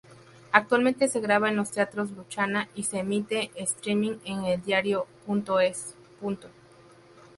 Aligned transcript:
Actualmente 0.51 1.07
se 1.09 1.19
graba 1.19 1.49
en 1.49 1.55
los 1.57 1.69
Teatros 1.69 2.09
Luchana 2.09 2.67
y 2.73 2.81
se 2.85 2.97
emite 2.97 3.51
en 3.53 3.63
streaming 3.67 4.13
en 4.25 4.45
eldiario.es. 4.45 5.93